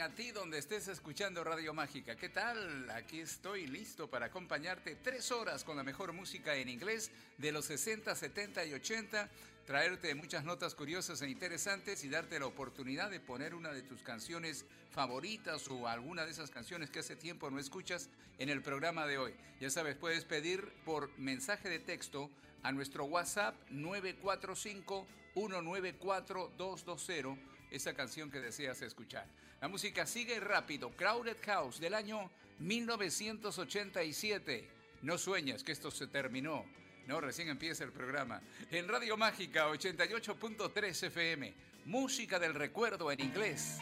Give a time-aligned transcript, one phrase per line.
[0.00, 2.16] A ti donde estés escuchando Radio Mágica.
[2.16, 2.88] ¿Qué tal?
[2.90, 7.66] Aquí estoy listo para acompañarte tres horas con la mejor música en inglés de los
[7.66, 9.28] 60, 70 y 80,
[9.66, 14.02] traerte muchas notas curiosas e interesantes y darte la oportunidad de poner una de tus
[14.02, 19.06] canciones favoritas o alguna de esas canciones que hace tiempo no escuchas en el programa
[19.06, 19.34] de hoy.
[19.60, 22.30] Ya sabes, puedes pedir por mensaje de texto
[22.62, 29.26] a nuestro WhatsApp 945 194 220 esa canción que deseas escuchar.
[29.60, 30.90] La música sigue rápido.
[30.96, 32.30] Crowded House del año
[32.60, 34.66] 1987.
[35.02, 36.64] No sueñas que esto se terminó.
[37.06, 38.40] No, recién empieza el programa.
[38.70, 41.52] En Radio Mágica 88.3 FM.
[41.84, 43.76] Música del recuerdo en inglés.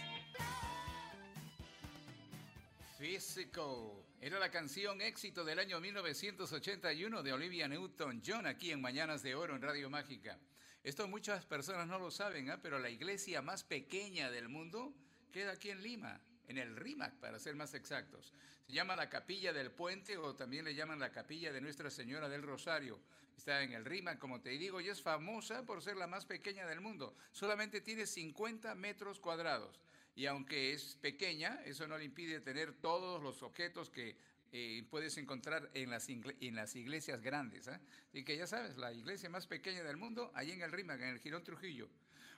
[2.98, 3.92] Physical.
[4.20, 9.54] Era la canción éxito del año 1981 de Olivia Newton-John aquí en Mañanas de Oro
[9.54, 10.40] en Radio Mágica.
[10.82, 12.58] Esto muchas personas no lo saben, ¿eh?
[12.60, 14.92] pero la iglesia más pequeña del mundo
[15.30, 18.32] queda aquí en Lima, en el RIMAC, para ser más exactos.
[18.66, 22.28] Se llama la Capilla del Puente o también le llaman la Capilla de Nuestra Señora
[22.28, 23.00] del Rosario.
[23.36, 26.66] Está en el RIMAC, como te digo, y es famosa por ser la más pequeña
[26.66, 27.14] del mundo.
[27.32, 29.80] Solamente tiene 50 metros cuadrados.
[30.16, 34.16] Y aunque es pequeña, eso no le impide tener todos los objetos que
[34.50, 37.68] eh, puedes encontrar en las, iglesias grandes.
[37.68, 37.78] ¿eh?
[38.12, 41.08] Y que ya sabes, la iglesia más pequeña del mundo, ahí en el RIMAC, en
[41.08, 41.88] el Girón Trujillo.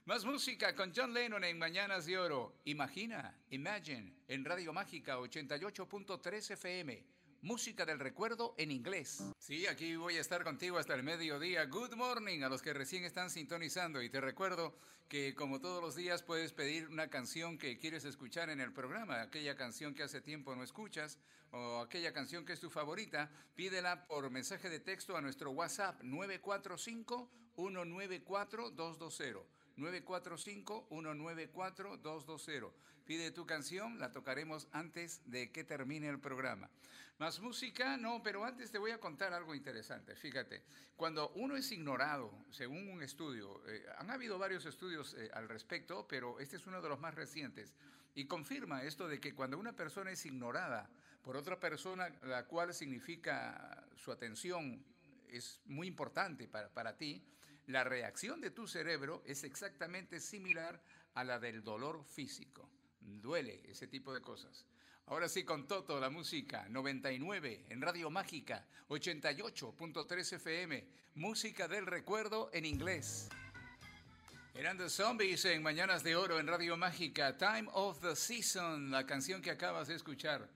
[0.06, 2.55] Más música con John Lennon en Mañanas de Oro.
[2.65, 7.05] Imagina, Imagine, en Radio Mágica 88.3 FM.
[7.42, 9.23] Música del recuerdo en inglés.
[9.39, 11.67] Sí, aquí voy a estar contigo hasta el mediodía.
[11.67, 14.02] Good morning a los que recién están sintonizando.
[14.02, 14.74] Y te recuerdo
[15.08, 19.20] que como todos los días puedes pedir una canción que quieres escuchar en el programa,
[19.20, 21.19] aquella canción que hace tiempo no escuchas
[21.53, 26.03] o aquella canción que es tu favorita, pídela por mensaje de texto a nuestro WhatsApp
[26.03, 29.60] 945 194 220.
[29.77, 32.73] 945-194-220.
[33.05, 36.70] Pide tu canción, la tocaremos antes de que termine el programa.
[37.19, 40.17] Más música, no, pero antes te voy a contar algo interesante.
[40.17, 40.63] Fíjate,
[40.97, 46.07] cuando uno es ignorado, según un estudio, eh, han habido varios estudios eh, al respecto,
[46.09, 47.75] pero este es uno de los más recientes,
[48.14, 50.89] y confirma esto de que cuando una persona es ignorada
[51.23, 54.83] por otra persona, la cual significa su atención
[55.29, 57.23] es muy importante para, para ti,
[57.67, 60.81] la reacción de tu cerebro es exactamente similar
[61.15, 62.69] a la del dolor físico.
[63.01, 64.67] Duele ese tipo de cosas.
[65.07, 72.51] Ahora sí, con Toto, la música 99 en Radio Mágica 88.3 FM, música del recuerdo
[72.53, 73.29] en inglés.
[74.55, 79.07] Eran The Zombies en Mañanas de Oro en Radio Mágica, Time of the Season, la
[79.07, 80.48] canción que acabas de escuchar.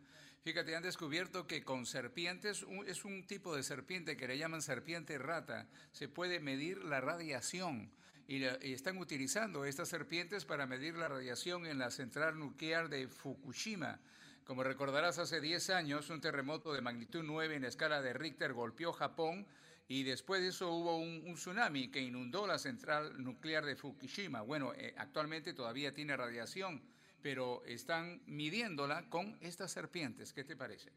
[0.45, 5.17] Fíjate, han descubierto que con serpientes, es un tipo de serpiente que le llaman serpiente
[5.17, 7.91] rata, se puede medir la radiación.
[8.29, 14.01] Y, están utilizando estas serpientes para medir la radiación en la central nuclear de Fukushima.
[14.45, 18.53] Como recordarás, hace 10 años un terremoto de magnitud 9 en la escala de Richter
[18.53, 19.47] golpeó Japón
[19.89, 24.43] y después de eso hubo un, tsunami que inundó la central nuclear de Fukushima.
[24.43, 26.83] Bueno, eh, actualmente todavía tiene radiación
[27.25, 30.35] pero están midiéndola con estas serpientes.
[30.35, 30.91] ¿Qué te parece?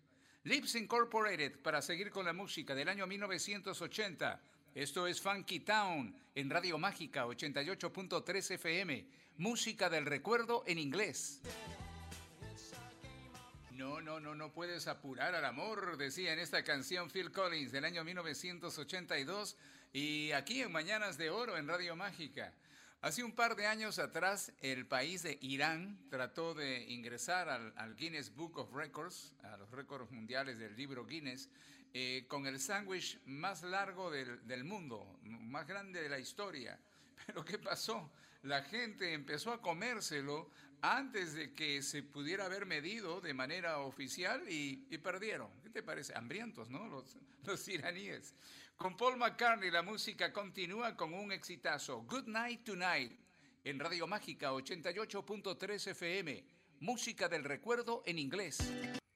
[0.43, 4.41] Lips Incorporated, para seguir con la música del año 1980.
[4.75, 9.05] Esto es Funky Town en Radio Mágica 88.3 FM.
[9.37, 11.39] Música del recuerdo en inglés.
[13.71, 17.85] No, no, no, no puedes apurar al amor, decía en esta canción Phil Collins del
[17.85, 19.55] año 1982
[19.93, 22.51] y aquí en Mañanas de Oro en Radio Mágica.
[22.99, 28.33] Hace un par de años atrás, el país de Irán trató de ingresar al, Guinness
[28.35, 31.47] Book of Records, a los récords mundiales del libro Guinness,
[31.93, 36.79] eh, con el sándwich más largo del, del mundo, más grande de la historia.
[37.27, 38.11] Pero ¿qué pasó?
[38.41, 40.49] La gente empezó a comérselo
[40.81, 45.49] antes de que se pudiera haber medido de manera oficial y, perdieron.
[45.63, 46.15] ¿Qué te parece?
[46.15, 46.87] Hambrientos, ¿no?
[46.87, 48.33] Los, los iraníes.
[48.75, 52.03] Con Paul McCartney la música continúa con un exitazo.
[52.03, 53.11] Good Night Tonight
[53.63, 56.43] en Radio Mágica 88.3 FM.
[56.79, 58.59] Música del recuerdo en inglés.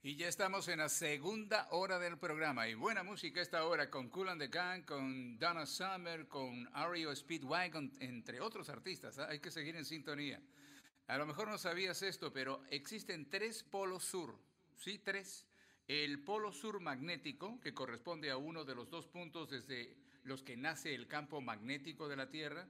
[0.04, 2.68] Y ya estamos en la segunda hora del programa.
[2.68, 7.16] Y buena música esta hora con Cool and the Gang, con Donna Summer, con Ario
[7.16, 9.20] Speedwagon, entre otros artistas.
[9.20, 10.42] Hay que seguir en sintonía.
[11.08, 14.38] A lo mejor no sabías esto, pero existen tres polos sur.
[14.76, 15.46] Sí, tres.
[15.88, 20.56] El polo sur magnético, que corresponde a uno de los dos puntos desde los que
[20.56, 22.68] nace el campo magnético de la Tierra.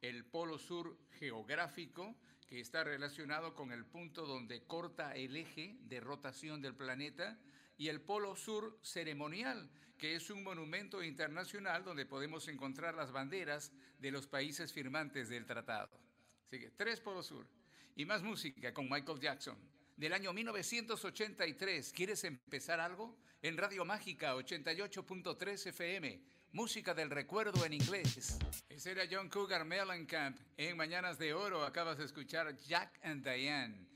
[0.00, 2.14] El polo sur geográfico,
[2.46, 7.38] que está relacionado con el punto donde corta el eje de rotación del planeta,
[7.80, 13.72] y el Polo Sur ceremonial, que es un monumento internacional donde podemos encontrar las banderas
[13.98, 15.98] de los países firmantes del tratado.
[16.46, 17.46] Así que tres Polos Sur.
[18.00, 19.58] Y más música con Michael Jackson.
[19.94, 23.14] Del año 1983, ¿quieres empezar algo?
[23.42, 26.18] En Radio Mágica 88.3 FM
[26.52, 28.38] música del recuerdo en inglés.
[28.70, 30.38] Ese era John Cougar Mellencamp.
[30.56, 33.86] En Mañanas de Oro acabas de escuchar Jack and Diane.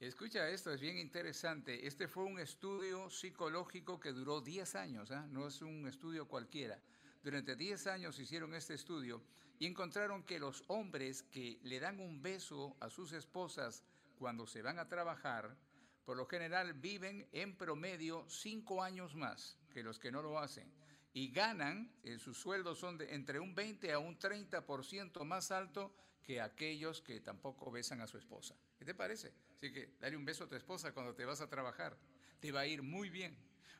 [0.00, 1.84] Escucha esto, es bien interesante.
[1.84, 5.26] Este fue un estudio psicológico que duró 10 años, ¿ah?
[5.28, 6.80] no es un estudio cualquiera.
[7.22, 9.22] Durante 10 años hicieron este estudio
[9.58, 13.82] y encontraron que los hombres que le dan un beso a sus esposas
[14.18, 15.56] cuando se van a trabajar,
[16.04, 20.72] por lo general viven en promedio 5 años más que los que no lo hacen
[21.18, 25.92] y ganan, eh, sus sueldos son de entre un 20 a un 30% más alto
[26.22, 28.54] que aquellos que tampoco besan a su esposa.
[28.78, 29.32] ¿Qué te parece?
[29.56, 31.96] Así que dale un beso a tu esposa cuando te vas a trabajar.
[32.38, 33.36] Te va a ir muy bien.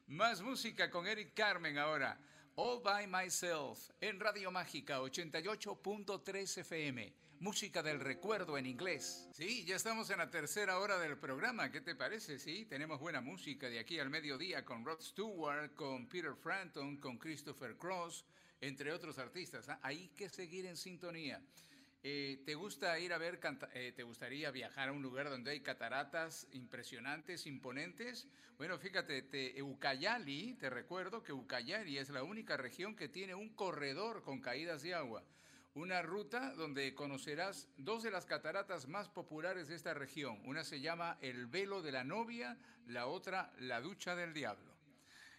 [0.09, 2.19] Más música con Eric Carmen ahora.
[2.61, 7.13] All by Myself en Radio Mágica 88.3 FM.
[7.39, 9.29] Música del recuerdo en inglés.
[9.33, 11.71] Sí, ya estamos en la tercera hora del programa.
[11.71, 12.41] ¿Qué te parece?
[12.41, 17.17] Sí, tenemos buena música de aquí al mediodía con Rod Stewart, con Peter Frampton, con
[17.17, 18.25] Christopher Cross,
[18.61, 19.69] entre otros artistas.
[19.69, 19.79] ¿ah?
[19.81, 21.41] Hay que seguir en sintonía.
[22.05, 23.41] Eh, ¿Te gusta ir a ver,
[23.75, 28.29] eh, te gustaría viajar a un lugar donde hay cataratas impresionantes, imponentes?
[28.57, 33.49] Bueno, fíjate, te, Ucayali, te recuerdo que Ucayali es la única región que tiene un
[33.49, 35.25] corredor con caídas de agua.
[35.75, 40.41] Una ruta donde conocerás dos de las cataratas más populares de esta región.
[40.45, 44.73] Una se llama El Velo de la Novia, la otra La Ducha del Diablo.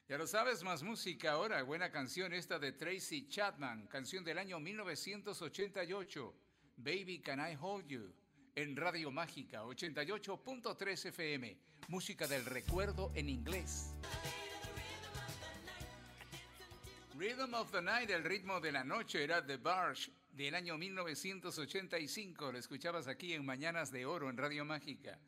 [0.09, 1.61] Ya lo sabes, más música ahora.
[1.63, 6.48] Buena canción esta de Tracy Chapman, canción del año 1988.
[6.81, 8.09] Baby Can I Hold You,
[8.55, 11.57] en Radio Mágica 88.3 FM,
[11.89, 13.93] música del recuerdo en inglés.
[17.17, 22.53] Rhythm of the Night, el ritmo de la noche, era The Barge del año 1985.
[22.53, 25.19] Lo escuchabas aquí en Mañanas de Oro en Radio Mágica.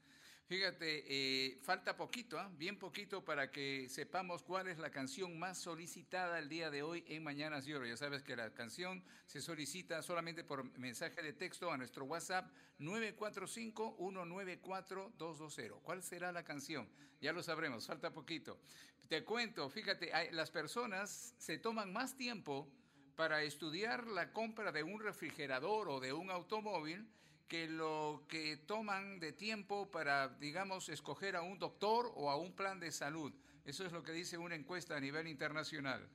[0.51, 2.51] Fíjate, eh, falta poquito, ¿ah?
[2.57, 7.05] bien poquito para que sepamos cuál es la canción más solicitada el día de hoy
[7.07, 7.85] en Mañanas de Oro.
[7.85, 12.51] Ya sabes que la canción se solicita solamente por mensaje de texto a nuestro WhatsApp
[12.79, 15.79] 945-194-220.
[15.83, 16.89] ¿Cuál será la canción?
[17.21, 18.59] Ya lo sabremos, falta poquito.
[19.07, 22.69] Te cuento, fíjate, las personas se toman más tiempo
[23.15, 27.07] para estudiar la compra de un refrigerador o de un automóvil
[27.51, 32.55] que lo que toman de tiempo para, digamos, escoger a un doctor o a un
[32.55, 33.33] plan de salud.
[33.65, 36.07] Eso es lo que dice una encuesta a nivel internacional.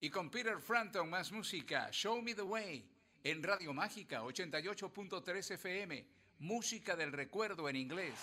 [0.00, 2.90] Y con Peter Frampton, más música, Show Me the Way,
[3.22, 6.06] en Radio Mágica 88.3 FM,
[6.38, 8.18] música del recuerdo en inglés.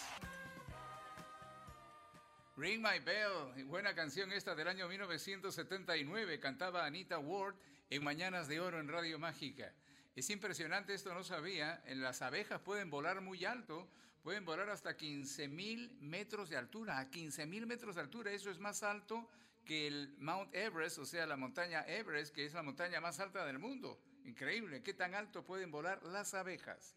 [2.58, 7.58] Ring My Bell, buena canción esta del año 1979, cantaba Anita Ward
[7.92, 9.72] en Mañanas de Oro en Radio Mágica.
[10.16, 13.90] Es impresionante, esto no sabía, las abejas pueden volar muy alto,
[14.24, 18.50] pueden volar hasta 15 mil metros de altura, a 15 mil metros de altura, eso
[18.50, 19.30] es más alto
[19.66, 23.46] que el Mount Everest, o sea, la montaña Everest, que es la montaña más alta
[23.46, 24.00] del mundo.
[24.24, 26.96] Increíble, qué tan alto pueden volar las abejas.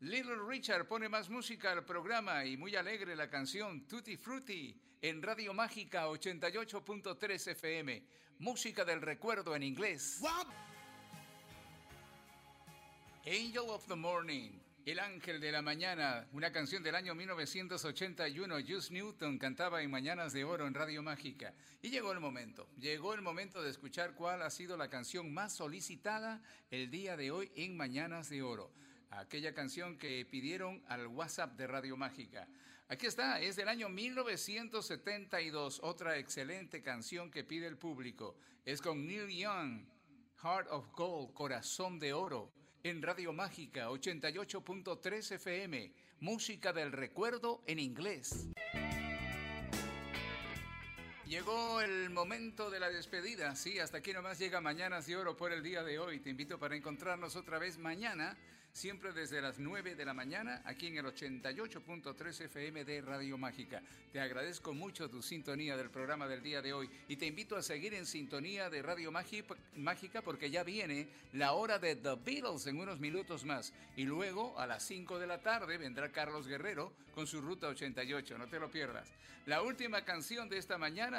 [0.00, 5.22] Little Richard pone más música al programa y muy alegre la canción Tutti Frutti en
[5.22, 8.06] Radio Mágica 88.3 FM.
[8.38, 10.18] Música del recuerdo en inglés.
[13.30, 18.56] Angel of the Morning, El Ángel de la Mañana, una canción del año 1981.
[18.68, 21.54] Just Newton cantaba en Mañanas de Oro en Radio Mágica.
[21.80, 25.52] Y llegó el momento, llegó el momento de escuchar cuál ha sido la canción más
[25.52, 28.72] solicitada el día de hoy en Mañanas de Oro.
[29.10, 32.48] Aquella canción que pidieron al WhatsApp de Radio Mágica.
[32.88, 38.34] Aquí está, es del año 1972, otra excelente canción que pide el público.
[38.64, 39.84] Es con Neil Young,
[40.42, 47.78] Heart of Gold, Corazón de Oro, en Radio Mágica 88.3 FM, música del recuerdo en
[47.78, 48.48] inglés.
[51.30, 55.52] Llegó el momento de la despedida, sí, hasta aquí nomás llega Mañanas de Oro por
[55.52, 56.18] el día de hoy.
[56.18, 58.36] Te invito para encontrarnos otra vez mañana
[58.72, 63.80] siempre desde las 9 de la mañana, aquí en el 88.3 FM de Radio Mágica.
[64.12, 67.62] Te agradezco mucho tu sintonía del programa del día de hoy y te invito a
[67.62, 72.80] seguir en sintonía de Radio Mágica porque ya viene la hora de The Beatles en
[72.80, 73.72] unos minutos más.
[73.96, 78.36] Y luego a las 5 de la tarde vendrá Carlos Guerrero con su Ruta 88,
[78.36, 79.08] no te lo pierdas.
[79.46, 80.76] La última canción de esta